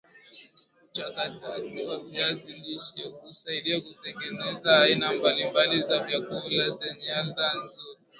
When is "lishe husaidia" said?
2.53-3.81